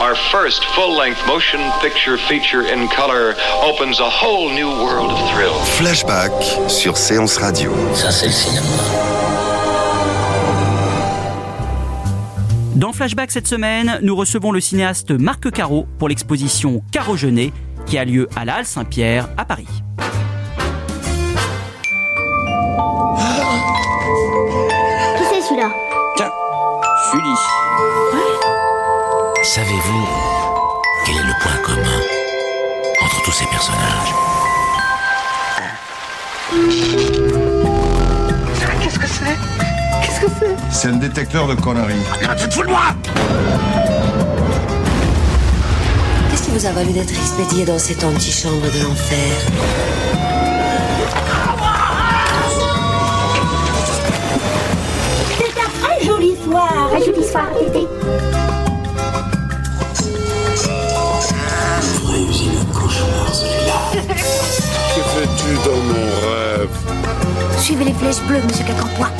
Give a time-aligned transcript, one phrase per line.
[0.00, 5.52] Our first full-length motion picture feature in color opens a whole new world of thrill.
[5.76, 6.30] Flashback
[6.68, 7.72] sur Séance Radio.
[7.94, 8.66] Ça, c'est le cinéma.
[12.76, 17.52] Dans Flashback cette semaine, nous recevons le cinéaste Marc Caro pour l'exposition Caro Genet
[17.86, 19.66] qui a lieu à la Halle Saint-Pierre à Paris.
[25.16, 25.72] Qui c'est celui-là?
[26.16, 26.30] Tiens,
[27.12, 28.67] Julie.
[29.42, 30.08] Savez-vous
[31.06, 32.00] quel est le point commun
[33.02, 34.14] entre tous ces personnages
[38.82, 39.36] Qu'est-ce que c'est?
[40.02, 40.56] Qu'est-ce que c'est?
[40.70, 41.94] C'est un détecteur de conneries.
[42.38, 42.94] Tu te fous de moi!
[46.30, 49.32] Qu'est-ce qui vous a valu d'être expédié dans cette antichambre de l'enfer?
[55.38, 57.86] C'est un très joli soir Un joli soir d'été
[63.38, 63.80] celui-là.
[64.94, 66.74] Que fais-tu dans mon rêve
[67.60, 69.10] Suivez les flèches bleues, monsieur Cacampois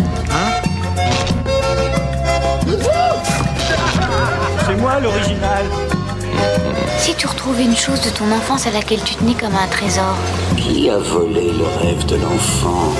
[4.66, 5.64] C'est moi l'original.
[6.98, 10.14] Si tu retrouvais une chose de ton enfance à laquelle tu tenais comme un trésor,
[10.56, 12.92] Qui a volé le rêve de l'enfant?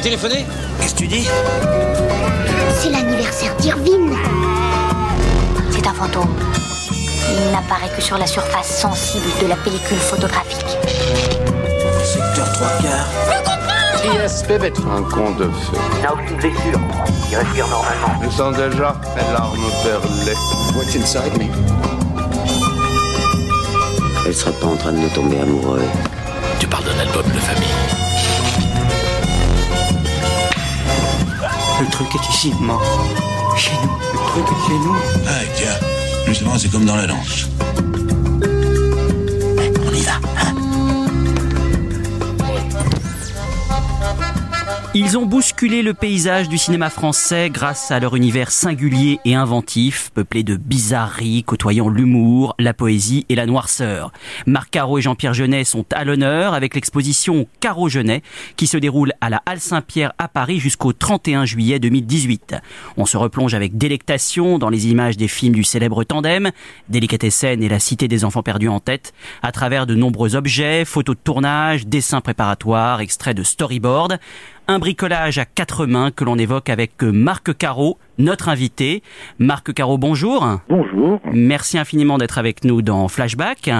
[0.00, 0.46] Téléphoné
[0.80, 1.28] Qu'est-ce que tu dis?
[2.80, 4.16] C'est l'anniversaire d'Irvine
[5.70, 6.34] C'est un fantôme.
[7.30, 10.78] Il n'apparaît que sur la surface sensible de la pellicule photographique.
[12.04, 14.14] Secteur 3 quarts.
[14.14, 14.72] Yes, bébé.
[14.88, 15.78] Un con de feu.
[15.96, 16.80] Il n'a aucune blessure.
[17.30, 18.22] Il respire normalement.
[18.22, 20.36] Je sens déjà mes larmes perlées.
[20.76, 21.48] What's inside me
[24.26, 25.82] Elle serait pas en train de nous tomber amoureux.
[26.60, 27.87] Tu parles d'un album de famille.
[32.04, 32.80] Truc est ici, mort.
[33.56, 33.90] Chez nous.
[34.12, 34.94] Le truc est chez nous.
[35.26, 35.88] Ah, tiens.
[36.28, 37.48] Justement, c'est comme dans la danse.
[45.00, 50.10] Ils ont bousculé le paysage du cinéma français grâce à leur univers singulier et inventif,
[50.12, 54.10] peuplé de bizarreries côtoyant l'humour, la poésie et la noirceur.
[54.44, 58.22] Marc Caro et Jean-Pierre Jeunet sont à l'honneur avec l'exposition Caro Jeunet
[58.56, 62.56] qui se déroule à la Halle Saint-Pierre à Paris jusqu'au 31 juillet 2018.
[62.96, 66.50] On se replonge avec délectation dans les images des films du célèbre tandem,
[66.88, 71.14] Délicatessen et la Cité des enfants perdus en tête, à travers de nombreux objets, photos
[71.14, 74.18] de tournage, dessins préparatoires, extraits de storyboard
[74.70, 79.02] un bricolage à quatre mains que l'on évoque avec Marc Caro, notre invité.
[79.38, 80.60] Marc Caro, bonjour.
[80.68, 81.20] Bonjour.
[81.32, 83.70] Merci infiniment d'être avec nous dans Flashback.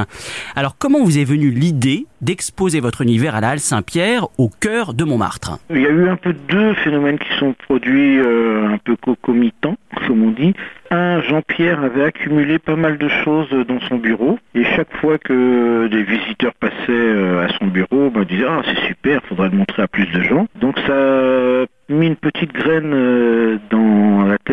[0.57, 4.95] Alors, comment vous est venue l'idée d'exposer votre univers à la Halle Saint-Pierre au cœur
[4.95, 5.59] de Montmartre?
[5.71, 9.77] Il y a eu un peu deux phénomènes qui sont produits euh, un peu concomitants,
[10.07, 10.55] comme on dit.
[10.91, 15.87] Un, Jean-Pierre avait accumulé pas mal de choses dans son bureau et chaque fois que
[15.89, 19.83] des visiteurs passaient euh, à son bureau, ben, disait ah c'est super, faudrait le montrer
[19.83, 20.47] à plus de gens.
[20.61, 23.98] Donc ça a mis une petite graine euh, dans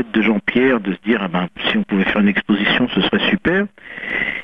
[0.04, 3.30] de Jean-Pierre de se dire ah ben si on pouvait faire une exposition ce serait
[3.30, 3.66] super.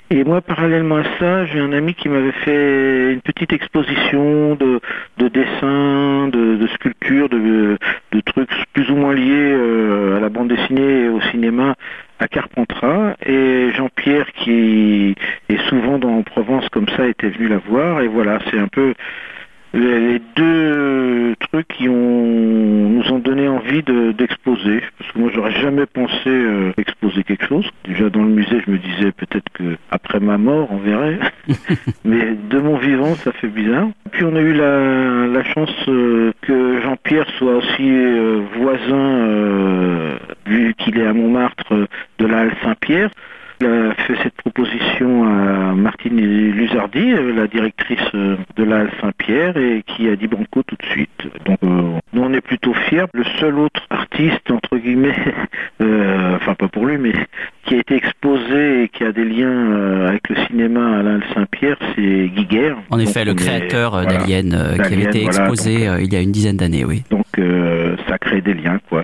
[0.09, 4.81] Et moi parallèlement à ça, j'ai un ami qui m'avait fait une petite exposition de,
[5.17, 7.77] de dessins, de, sculptures, de,
[8.25, 11.75] trucs plus ou moins liés euh, à la bande dessinée et au cinéma
[12.19, 15.15] à Carpentras et Jean-Pierre qui
[15.49, 18.67] est souvent dans en Provence comme ça était venu la voir et voilà c'est un
[18.67, 18.93] peu
[19.73, 24.81] les, deux trucs qui nous ont donné envie d'exposer.
[25.41, 27.67] J'aurais jamais pensé euh, exposer quelque chose.
[27.85, 31.19] Déjà dans le musée, je me disais peut-être que après ma mort, on verrait.
[32.05, 33.87] Mais de mon vivant, ça fait bizarre.
[34.11, 40.99] Puis on a eu la, chance euh, que Jean-Pierre soit aussi euh, voisin, vu qu'il
[40.99, 41.87] est à Montmartre,
[42.19, 43.09] de la Halle Saint-Pierre.
[43.61, 49.55] Il a fait cette proposition à Martine Luzardi, euh, la directrice euh, de la Saint-Pierre,
[49.55, 51.27] et qui a dit banco tout de suite.
[51.45, 53.05] Donc euh, nous on est plutôt fiers.
[53.13, 55.13] Le seul autre artiste, entre guillemets,
[55.79, 57.13] enfin pas pour lui, mais
[57.65, 62.27] qui a été exposé et qui a des liens avec le cinéma la Saint-Pierre, c'est
[62.27, 62.77] Guy Guerre.
[62.89, 66.85] En effet, le créateur d'Alien, qui avait été exposé il y a une dizaine d'années,
[66.85, 67.03] oui.
[67.09, 67.25] Donc
[68.07, 69.03] ça crée des liens, quoi.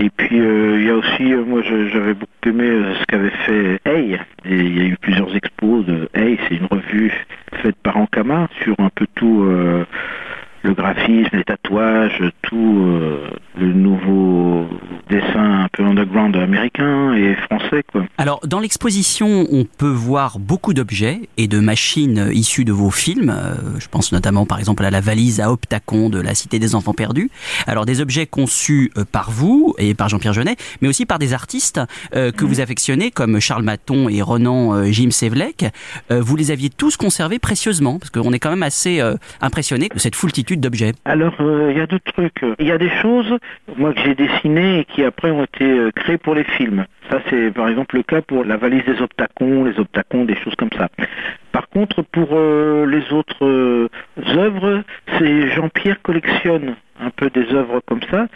[0.00, 2.68] Et puis il y a aussi, moi j'avais beaucoup aimé
[3.00, 4.18] ce qu'avait fait Hey.
[4.44, 7.12] Et il y a eu plusieurs expos de Hey, c'est une revue
[7.62, 9.84] faite par Ankama sur un peu tout euh,
[10.62, 13.28] le graphisme, les tatouages, tout euh,
[13.58, 14.68] le nouveau
[15.08, 17.82] dessin un peu underground américain et français.
[17.90, 18.04] Quoi.
[18.18, 23.30] Alors, dans l'exposition, on peut voir beaucoup d'objets et de machines issues de vos films.
[23.30, 26.74] Euh, je pense notamment, par exemple, à la valise à Optacon de la Cité des
[26.74, 27.30] Enfants Perdus.
[27.66, 31.32] Alors, des objets conçus euh, par vous et par Jean-Pierre Jeunet, mais aussi par des
[31.32, 31.80] artistes
[32.12, 35.66] que vous affectionnez, comme Charles Maton et Renan Jim Sevlek.
[36.10, 39.00] vous les aviez tous conservés précieusement, parce qu'on est quand même assez
[39.40, 42.44] impressionné de cette foultitude d'objets Alors, euh, il y a deux trucs.
[42.58, 43.38] Il y a des choses,
[43.76, 46.86] moi, que j'ai dessinées et qui après ont été euh, créées pour les films.
[47.10, 50.54] Ça, c'est par exemple le cas pour la valise des optacons, les optacons, des choses
[50.56, 50.88] comme ça.
[51.52, 53.88] Par contre, pour euh, les autres
[54.36, 54.82] œuvres,
[55.18, 58.26] c'est Jean-Pierre collectionne un peu des œuvres comme ça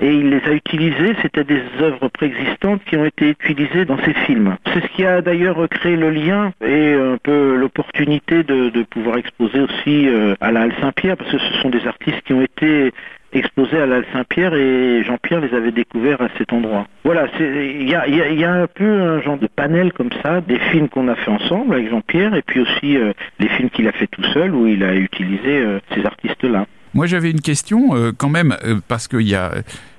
[0.00, 4.14] et il les a utilisées, c'était des œuvres préexistantes qui ont été utilisées dans ces
[4.26, 4.56] films.
[4.72, 9.60] C'est ce qui a d'ailleurs créé le lien et un peu l'opportunité de, pouvoir exposer
[9.60, 12.92] aussi euh, à la Halle Saint-Pierre, parce que ce sont des artistes qui ont été
[13.32, 16.86] exposés à la Halle Saint-Pierre et Jean-Pierre les avait découverts à cet endroit.
[17.04, 21.08] Voilà, il y a, un peu un genre de panel comme ça, des films qu'on
[21.08, 24.24] a fait ensemble avec Jean-Pierre et puis aussi euh, les films qu'il a fait tout
[24.24, 26.66] seul où il a utilisé euh, ces artistes-là.
[26.94, 29.52] Moi, j'avais une question euh, quand même, euh, parce qu'il y a,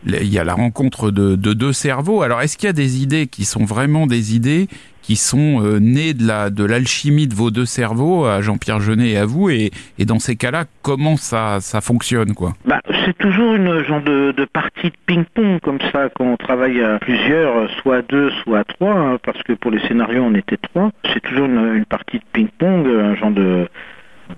[0.07, 2.21] il y a la rencontre de, deux cerveaux.
[2.21, 4.67] Alors, est-ce qu'il y a des idées qui sont vraiment des idées
[5.01, 9.09] qui sont euh, nées de la de l'alchimie de vos deux cerveaux, à Jean-Pierre Jeunet
[9.09, 12.53] et à vous, et, et dans ces cas-là, comment ça, ça fonctionne quoi?
[12.65, 16.81] Bah, C'est toujours une genre de, de partie de ping-pong comme ça, quand on travaille
[16.81, 20.33] à plusieurs, soit à deux, soit à trois, hein, parce que pour les scénarios on
[20.33, 20.91] était trois.
[21.13, 23.67] C'est toujours une, une partie de ping-pong, un genre de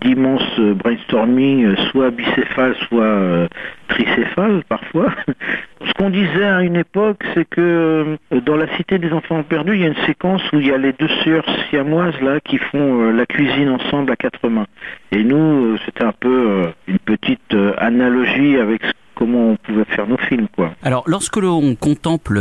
[0.02, 3.48] d'immenses brainstorming, euh, soit bicéphale, soit euh,
[3.88, 5.12] tricéphale parfois.
[5.86, 9.76] Ce qu'on disait à une époque, c'est que euh, dans la cité des enfants perdus,
[9.76, 12.58] il y a une séquence où il y a les deux sœurs siamoises là qui
[12.58, 14.68] font la cuisine ensemble à quatre mains.
[15.12, 18.82] Et nous, c'était un peu une petite analogie avec
[19.16, 20.48] comment on pouvait faire nos films.
[20.56, 20.72] Quoi.
[20.84, 22.40] Alors, lorsque l'on contemple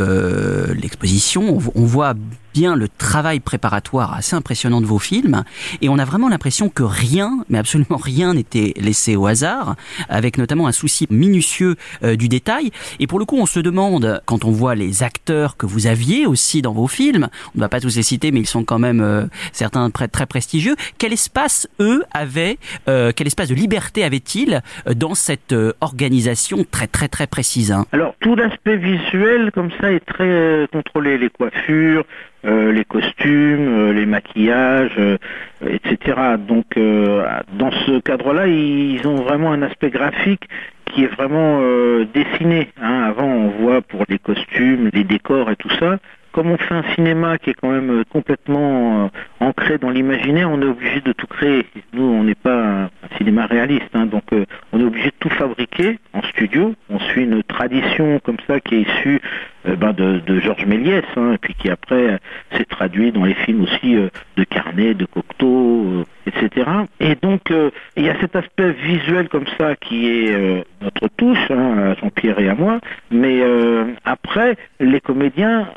[0.75, 2.15] l'exposition, on voit
[2.57, 5.45] bien le travail préparatoire assez impressionnant de vos films.
[5.83, 9.77] Et on a vraiment l'impression que rien, mais absolument rien n'était laissé au hasard,
[10.09, 12.71] avec notamment un souci minutieux euh, du détail.
[12.99, 16.25] Et pour le coup, on se demande, quand on voit les acteurs que vous aviez
[16.25, 18.79] aussi dans vos films, on ne va pas tous les citer, mais ils sont quand
[18.79, 22.57] même euh, certains très, très prestigieux, quel espace eux avaient,
[22.89, 24.63] euh, quel espace de liberté avaient-ils
[24.95, 27.85] dans cette organisation très très très précise hein?
[27.93, 32.05] Alors tout l'aspect visuel comme ça est très contrôlé, les coiffures,
[32.47, 35.19] euh, les costumes, euh, les maquillages, euh,
[35.67, 36.37] etc.
[36.39, 40.49] Donc dans ce cadre-là, ils ont vraiment un aspect graphique
[40.87, 41.61] qui est vraiment
[42.15, 42.69] dessiné.
[42.81, 43.03] Hein.
[43.09, 45.99] Avant, on voit pour les costumes, les décors et tout ça,
[46.37, 50.67] comme on fait un cinéma qui est quand même complètement ancré dans l'imaginaire, on est
[50.67, 51.67] obligé de tout créer.
[51.93, 54.07] Nous, on n'est pas un, cinéma réaliste, hein.
[54.07, 54.25] donc
[54.73, 56.75] on est obligé de tout fabriquer en studio.
[56.91, 59.21] On suit une tradition comme ça qui est issue
[59.69, 62.19] euh, ben de, Georges Méliès, hein, puis qui après euh,
[62.53, 66.69] s'est traduit dans les films aussi euh, de Carnet, de Cocteau, etc.
[67.01, 67.53] Et donc
[67.97, 72.39] il y a cet aspect visuel comme ça qui est notre touche, hein, à Jean-Pierre
[72.39, 73.43] et à moi, mais
[74.05, 75.69] après les comédiens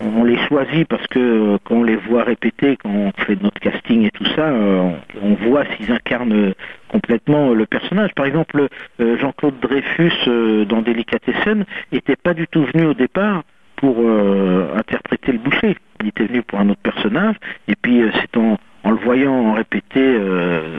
[0.00, 3.60] on les choisit parce que euh, quand on les voit répéter, quand on fait notre
[3.60, 4.90] casting et tout ça, euh,
[5.22, 6.52] on voit s'ils incarnent
[6.88, 8.10] complètement le personnage.
[8.14, 8.68] Par exemple,
[9.00, 13.44] euh, Jean-Claude Dreyfus dans Délicatessen n'était pas du tout venu au départ
[13.76, 13.98] pour
[14.76, 15.76] interpréter le boucher.
[16.00, 17.36] Il était venu pour un autre personnage,
[17.68, 20.18] et puis c'est en, en le voyant répéter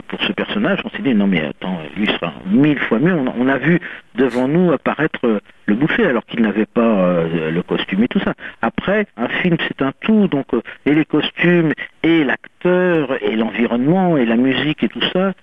[0.07, 3.13] pour ce personnage, on s'est dit non mais attends, lui sera mille fois mieux.
[3.13, 3.79] On, a vu
[4.13, 8.33] devant nous apparaître le boucher alors qu'il n'avait pas le costume et tout ça.
[8.61, 14.17] Après, un film c'est un tout, donc euh, et les costumes et l'acteur et l'environnement
[14.17, 15.33] et la musique et tout ça euh,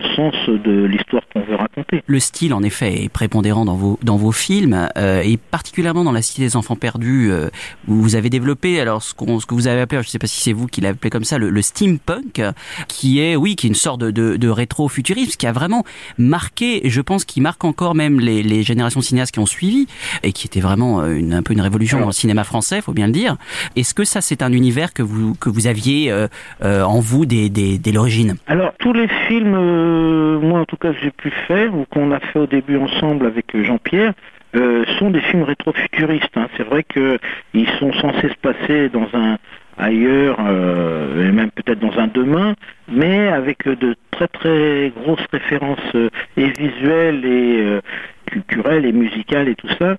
[0.00, 2.02] le sens de l'histoire qu'on veut raconter.
[2.06, 6.12] Le style, en effet, est prépondérant dans vos dans vos films euh, et particulièrement dans
[6.12, 7.48] La Cité des Enfants Perdus, euh,
[7.88, 10.18] où vous avez développé alors ce, qu'on ce que vous avez appelé, je ne sais
[10.18, 12.42] pas si c'est vous qui l'avez appelé comme ça, le, le, steampunk,
[12.88, 15.84] qui est oui, qui est une sorte de, de, de rétro-futurisme, qui a vraiment
[16.18, 19.86] marqué, je pense, qui marque encore même les, les générations cinéastes qui ont suivi
[20.22, 22.92] et qui était vraiment une, un peu une révolution alors, dans le cinéma français, faut
[22.92, 23.36] bien le dire.
[23.76, 26.28] Est-ce que ça, c'est un univers que vous que vous aviez euh,
[26.62, 28.36] euh, en vous dès, dès, dès l'origine?
[28.46, 29.54] Alors tous les films,
[29.90, 33.26] euh, moi en tout cas j'ai pu faire ou qu'on a fait au début ensemble
[33.26, 34.12] avec Jean-Pierre,
[34.56, 36.36] euh, sont des films rétro-futuristes.
[36.36, 36.48] Hein.
[36.56, 39.38] C'est vrai qu'ils sont censés se passer dans un
[39.78, 42.54] ailleurs, euh, et même peut-être dans un demain,
[42.90, 47.80] mais avec de très très grosses références euh, et visuelles et
[48.26, 49.96] culturelles et musicales et tout ça,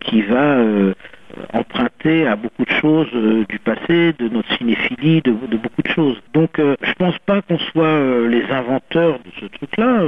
[0.00, 0.58] qui va
[1.52, 6.20] emprunté à beaucoup de choses euh, du passé, de notre cinéphilie, de, beaucoup de choses.
[6.34, 10.02] Donc euh, je pense pas qu'on soit euh, les inventeurs de ce truc-là.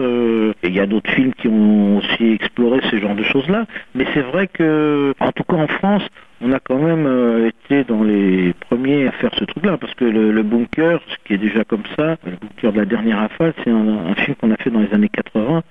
[0.62, 4.22] Il y a d'autres films qui ont aussi exploré ce genre de choses-là, mais c'est
[4.22, 6.06] vrai que, en tout cas en France,
[6.40, 10.04] on a quand même euh, été dans les premiers à faire ce truc-là, parce que
[10.04, 13.70] le, bunker, ce qui est déjà comme ça, le bunker de la dernière rafale, c'est
[13.70, 15.62] un film qu'on a fait dans les années 80,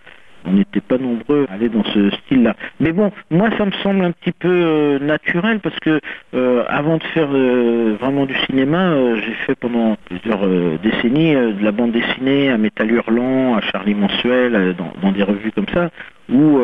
[0.47, 2.55] on n'était pas nombreux à aller dans ce style-là.
[2.79, 5.99] Mais bon, moi ça me semble un petit peu euh, naturel parce que
[6.33, 10.47] euh, avant de faire euh, vraiment du cinéma, j'ai fait pendant plusieurs
[10.79, 15.51] décennies de la bande dessinée à Métal Hurlant, à Charlie Mensuel, dans, dans, des revues
[15.51, 15.89] comme ça,
[16.29, 16.59] où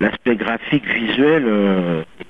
[0.00, 1.44] l'aspect graphique, visuel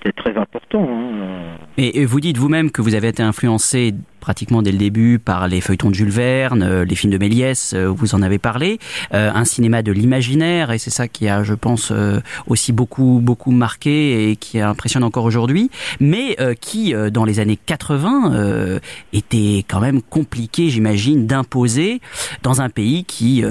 [0.05, 0.87] était très important.
[0.89, 1.57] Hein.
[1.77, 5.61] Et vous dites vous-même que vous avez été influencé pratiquement dès le début par les
[5.61, 8.79] feuilletons de Jules Verne, les films de Méliès, vous en avez parlé,
[9.11, 11.93] un cinéma de l'imaginaire, et c'est ça qui a, je pense,
[12.47, 15.71] aussi beaucoup, beaucoup marqué et qui impressionne encore aujourd'hui,
[16.01, 18.79] mais qui, dans les années 80,
[19.13, 22.01] était quand même compliqué, j'imagine, d'imposer
[22.43, 23.45] dans un pays qui,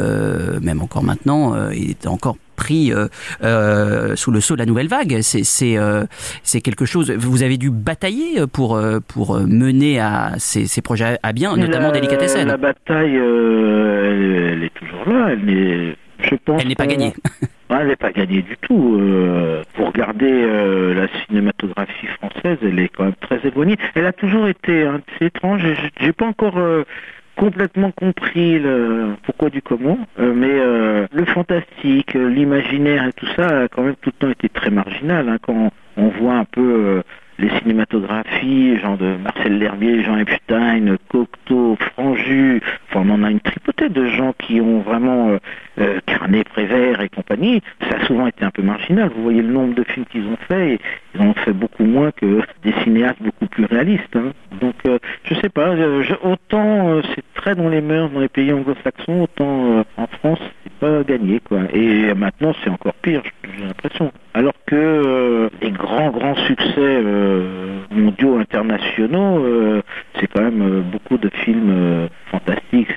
[0.61, 3.07] même encore maintenant, est encore pris euh,
[3.43, 5.19] euh, sous le sceau de la nouvelle vague.
[5.21, 6.05] C'est c'est euh,
[6.43, 7.11] c'est quelque chose.
[7.11, 12.47] Vous avez dû batailler pour pour mener à ces, ces projets à bien, notamment Délicatessen.
[12.47, 15.29] La bataille, elle, elle, est toujours là.
[15.31, 16.61] Elle est, je pense.
[16.61, 17.13] Elle n'est pas gagnée.
[17.79, 18.97] elle n'est pas gagnée du tout.
[18.99, 23.77] Euh, pour regarder euh, la cinématographie française, elle est quand même très éloignée.
[23.95, 25.63] Elle a toujours été, hein, c'est étrange.
[25.99, 26.83] J'ai pas encore euh,
[27.43, 33.63] complètement compris le pourquoi du comment, euh, mais euh, le fantastique, l'imaginaire et tout ça
[33.63, 35.27] a quand même tout le temps été très marginal.
[35.27, 37.01] Hein, quand on voit un peu euh,
[37.43, 43.41] les cinématographies, genre de Marcel L'Herbier, Jean Epstein, Cocteau, Franju, enfin on en a une
[43.41, 45.37] tripotée de gens qui ont vraiment euh,
[45.79, 49.09] euh, Carnet, Prévert et compagnie, ça a souvent été un peu marginal.
[49.15, 50.79] Vous voyez le nombre de films qu'ils ont fait, et
[51.15, 54.15] ils ont fait beaucoup moins que des cinéastes beaucoup plus réalistes.
[54.15, 54.31] Hein.
[54.61, 58.53] Donc euh, je sais pas, je, autant c'est très dans les mœurs dans les pays
[58.53, 61.59] anglo-saxons, autant en France c'est pas gagné quoi.
[61.73, 63.21] Et maintenant c'est encore pire,
[63.57, 64.11] j'ai l'impression.
[64.33, 69.81] Alors que euh, les grands grands succès euh, mondiaux internationaux, euh,
[70.15, 72.95] c'est quand même beaucoup de films fantastiques,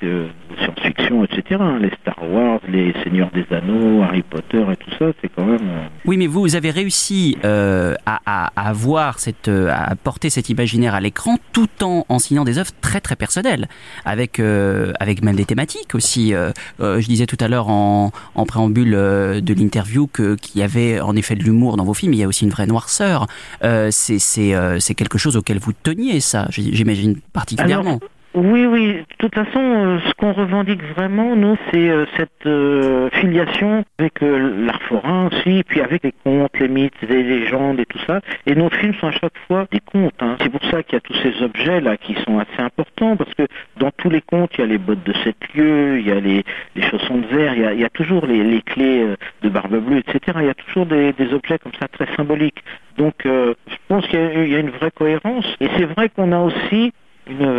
[1.07, 1.61] science-fiction, etc.
[1.79, 5.89] Les Star Wars, les Seigneurs des Anneaux, Harry Potter et tout ça, c'est quand même.
[6.05, 10.95] Oui, mais vous, vous avez réussi à, à, à, avoir cette, à porter cet imaginaire
[10.95, 13.67] à l'écran, tout en en signant des œuvres très très personnelles,
[14.05, 16.33] avec avec même des thématiques aussi.
[16.79, 21.15] je disais tout à l'heure en, en préambule de l'interview que qu'il y avait en
[21.15, 23.27] effet de l'humour dans vos films, il y a aussi une vraie noirceur.
[23.63, 27.97] Euh, c'est euh, quelque chose auquel vous teniez, ça, j'imagine particulièrement.
[27.97, 28.16] Alors...
[28.39, 28.93] Oui, oui.
[28.93, 34.21] De toute façon, euh, ce qu'on revendique vraiment, nous, c'est euh, cette euh, filiation avec
[34.21, 38.21] l'art forain aussi, puis avec les contes, les mythes, les légendes et tout ça.
[38.45, 40.13] Et nos films sont à chaque fois des contes.
[40.19, 40.35] Hein.
[40.39, 43.47] C'est pour ça qu'il y a tous ces objets-là qui sont assez importants, parce que
[43.77, 46.19] dans tous les contes, il y a les bottes de sept lieues, il y a
[46.19, 46.43] les,
[46.75, 49.03] les chaussons de verre, il y a, toujours les, les, clés
[49.41, 50.37] de barbe bleue, etc.
[50.41, 52.63] Il y a toujours des, des objets comme ça très symboliques.
[52.99, 55.45] Donc, je pense qu'il y, a une vraie cohérence.
[55.59, 56.93] Et c'est vrai qu'on a aussi
[57.29, 57.56] une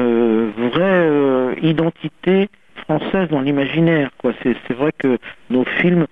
[1.62, 4.11] identité française dans l'imaginaire.
[4.19, 4.33] Quoi.
[4.43, 5.19] C'est, c'est vrai que
[5.50, 6.07] nos films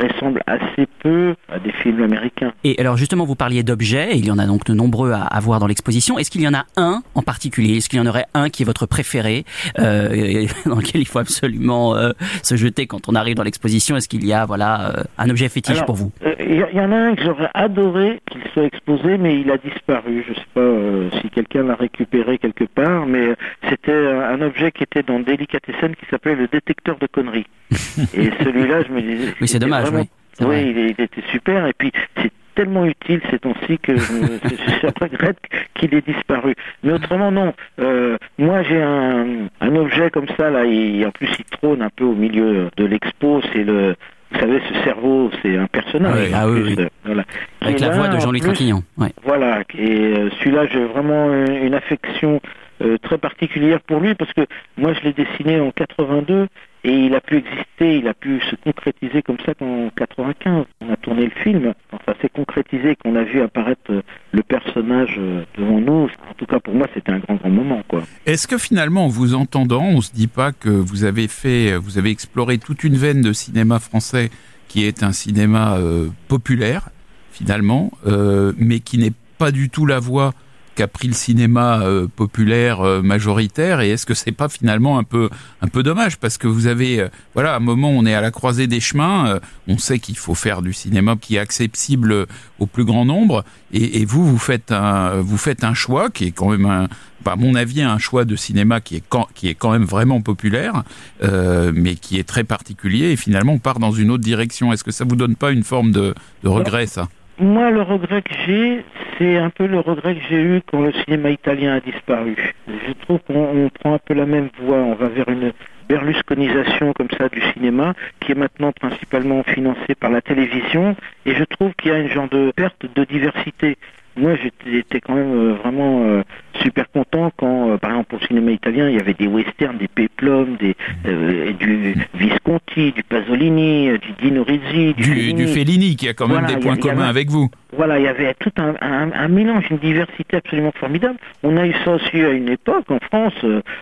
[0.00, 2.52] ressemble assez peu à des films américains.
[2.64, 5.40] Et alors justement, vous parliez d'objets, il y en a donc de nombreux à, à
[5.40, 6.18] voir dans l'exposition.
[6.18, 7.76] Est-ce qu'il y en a un en particulier?
[7.76, 9.44] Est-ce qu'il y en aurait un qui est votre préféré,
[9.78, 12.10] euh, dans lequel il faut absolument euh,
[12.42, 13.96] se jeter quand on arrive dans l'exposition?
[13.96, 16.80] Est-ce qu'il y a voilà euh, un objet fétiche alors, pour vous Il y, y,
[16.80, 20.24] en a un que j'aurais adoré qu'il soit exposé, mais il a disparu.
[20.26, 23.34] Je ne sais pas si quelqu'un l'a récupéré quelque part, mais
[23.68, 27.46] c'était un objet qui était dans Delicatessen qui s'appelait le détecteur de conneries.
[28.14, 29.34] Et celui-là, je me disais...
[29.40, 30.06] Oui, c'est dommage, vraiment...
[30.40, 30.62] oui.
[30.62, 31.66] Il, il, était super.
[31.66, 35.38] Et puis, c'est tellement utile ces temps-ci que je, je regrette
[35.74, 36.54] qu'il ait disparu.
[36.82, 37.54] Mais autrement, non.
[37.80, 41.90] Euh, moi, j'ai un, un objet comme ça, là, et en plus, il trône un
[41.90, 43.94] peu au milieu de l'expo, c'est le...
[44.32, 46.28] Vous savez, ce cerveau, c'est un personnage.
[46.28, 46.76] Oui, ah oui, oui.
[46.78, 47.24] Euh, voilà.
[47.62, 48.82] Avec la voix de Trintignant.
[48.96, 49.08] Ouais.
[49.24, 52.40] voilà, et euh, celui-là, j'ai vraiment une, une affection
[52.82, 54.42] euh, très particulière pour lui parce que
[54.76, 56.46] moi, je l'ai dessiné en 82
[56.84, 60.64] et il a pu exister, il a pu se concrétiser comme ça qu'en 95.
[60.80, 64.42] On a tourné le film, quand ça s'est concrétisé, qu'on a vu apparaître euh, le
[64.42, 66.08] personnage euh, devant nous.
[66.30, 68.02] En tout cas, pour moi, c'était un grand, grand moment, quoi.
[68.26, 71.98] Est-ce que finalement, en vous entendant, on se dit pas que vous avez fait, vous
[71.98, 74.30] avez exploré toute une veine de cinéma français
[74.70, 76.90] qui est un cinéma euh, populaire,
[77.32, 80.32] finalement, euh, mais qui n'est pas du tout la voie
[80.80, 85.04] qu'a pris le cinéma euh, populaire euh, majoritaire et est-ce que c'est pas finalement un
[85.04, 85.28] peu
[85.60, 86.16] un peu dommage?
[86.16, 88.80] Parce que vous avez euh, voilà à un moment on est à la croisée des
[88.80, 92.26] chemins on sait qu'il faut faire du cinéma qui est accessible
[92.58, 93.44] au plus grand nombre
[93.74, 96.88] et, vous vous faites un vous faites un choix qui est quand même un
[97.26, 99.84] bah, à mon avis un choix de cinéma qui est quand, qui est quand même
[99.84, 100.82] vraiment populaire
[101.20, 104.72] mais qui est très particulier et finalement on part dans une autre direction.
[104.72, 107.08] Est-ce que ça vous donne pas une forme de regret ça?
[107.38, 108.84] Moi, le regret que j'ai,
[109.16, 112.36] c'est un peu le regret que j'ai eu quand le cinéma italien a disparu.
[112.68, 114.76] Je trouve qu'on on prend un peu la même voie.
[114.76, 115.52] On va vers une
[115.88, 120.96] berlusconisation comme ça du cinéma, qui est maintenant principalement financée par la télévision.
[121.26, 123.76] Et je trouve qu'il y a une genre de perte de diversité.
[124.20, 124.32] Moi,
[124.66, 126.22] j'étais quand même euh, vraiment euh,
[126.62, 129.88] super content quand, euh, par exemple, au cinéma italien, il y avait des westerns, des
[129.88, 135.34] peplum, des, euh, du Visconti, du Pasolini, du Dino Risi, du, du, Fellini.
[135.34, 138.04] du Fellini qui a quand même Voilà, des points communs avait- avec vous Voilà, il
[138.04, 141.16] y avait tout un, un- un mélange, une diversité absolument formidable.
[141.42, 143.34] On a eu ça aussi à une époque en France,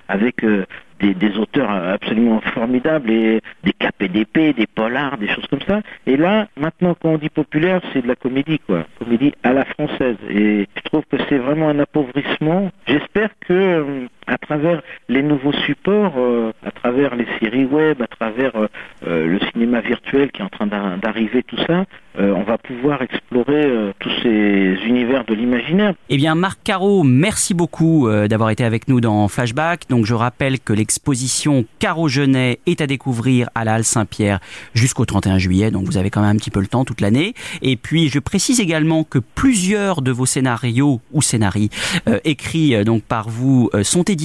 [0.09, 0.45] avec
[1.01, 5.81] des, des auteurs absolument formidables, et des KPDP, des polars, des choses comme ça.
[6.07, 8.85] Et là, maintenant, quand on dit populaire, c'est de la comédie, quoi.
[8.99, 10.17] Comédie à la française.
[10.31, 12.71] Et je trouve que c'est vraiment un appauvrissement.
[12.87, 18.07] J'espère que, euh, à travers les nouveaux supports, euh, à travers les séries web, à
[18.07, 18.67] travers euh,
[19.07, 21.85] euh, le cinéma virtuel qui est en train d'ar- d'arriver, tout ça,
[22.19, 25.95] euh, on va pouvoir explorer euh, tous ces univers de l'imaginaire.
[26.11, 29.89] Eh bien, Marc Caro, merci beaucoup euh, d'avoir été avec nous dans Flashback.
[29.89, 34.41] Donc, je rappelle que l'exposition Caro Genet est à découvrir à la Halle Saint-Pierre
[34.75, 35.71] jusqu'au 31 juillet.
[35.71, 37.35] Donc, vous avez quand même un petit peu le temps toute l'année.
[37.63, 41.71] Et puis, je précise également que plusieurs de vos scénarios ou scénarii
[42.25, 44.18] écrits donc par vous sont édités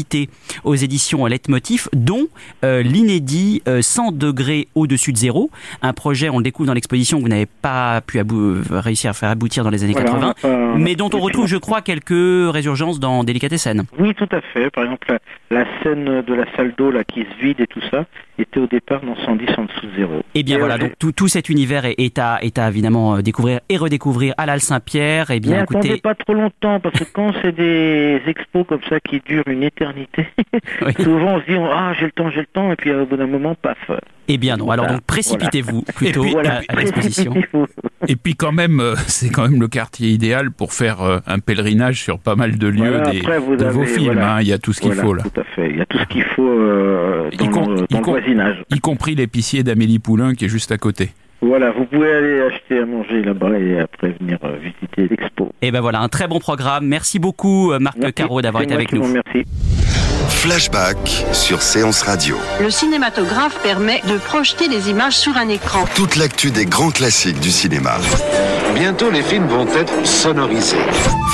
[0.63, 2.27] aux éditions Leitmotiv, dont
[2.63, 5.49] euh, l'inédit euh, 100 degrés au-dessus de zéro,
[5.81, 9.13] un projet, on le découvre dans l'exposition, que vous n'avez pas pu abou- réussir à
[9.13, 11.19] faire aboutir dans les années Voilà, 80, on a pas- on a mais dont on
[11.19, 12.09] retrouve, je crois, quelques
[12.53, 13.83] résurgences dans Délicatessen.
[13.99, 14.69] Oui, tout à fait.
[14.71, 15.17] Par exemple,
[15.51, 18.05] la, scène de la salle d'eau là qui se vide et tout ça
[18.39, 20.21] était au départ dans 110 en dessous de zéro.
[20.33, 22.67] Eh bien Et, voilà, euh, donc tout, tout cet univers est, est à, est à
[22.69, 25.27] évidemment euh, découvrir et redécouvrir à l'Halle Saint-Pierre.
[25.29, 28.81] Eh Mais bien attendez écoutez, pas trop longtemps, parce que quand c'est des expos comme
[28.89, 29.82] ça qui durent une éternité,
[30.99, 33.17] souvent on se dit ah j'ai le temps, j'ai le temps, et puis au bout
[33.17, 33.77] d'un moment, paf.
[34.27, 34.69] eh bien non.
[34.71, 34.97] Alors Voilà.
[34.99, 37.33] donc précipitez-vous Et plutôt puis- Voilà, à, l'exposition.
[38.07, 41.39] Et puis quand même, euh, c'est quand même le quartier idéal pour faire euh, un
[41.39, 44.05] pèlerinage sur pas mal de lieux Voilà, des- de vos avez, films.
[44.13, 44.35] voilà.
[44.35, 44.41] hein.
[44.41, 45.23] Il y a tout ce qu'il Voilà, faut là.
[45.23, 45.69] Tout à fait.
[45.69, 48.63] Il y a tout ce qu'il faut euh, dans, com- le, dans le com- voisinage.
[48.71, 51.11] Y compris l'épicier d'Amélie Poulain qui est juste à côté.
[51.41, 55.51] Voilà, vous pouvez aller acheter à manger là-bas et après venir euh, visiter l'expo.
[55.61, 56.85] Et ben voilà, un très bon programme.
[56.87, 59.03] Merci beaucoup euh, Marc Merci, Caro d'avoir c'est été avec nous.
[59.03, 59.43] remercie.
[60.43, 60.97] Flashback
[61.31, 62.35] sur Séance Radio.
[62.59, 65.85] Le cinématographe permet de projeter les images sur un écran.
[65.95, 67.97] Toute l'actu des grands classiques du cinéma.
[68.75, 70.75] Bientôt, les films vont être sonorisés.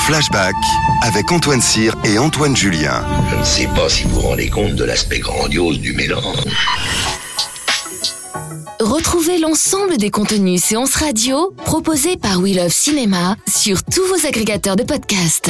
[0.06, 0.54] Flashback
[1.02, 3.04] avec Antoine Cyr et Antoine Julien.
[3.32, 6.45] Je ne sais pas si vous vous rendez compte de l'aspect grandiose du mélange.
[8.80, 14.76] Retrouvez l'ensemble des contenus séances radio proposés par We Love Cinéma sur tous vos agrégateurs
[14.76, 15.50] de podcasts.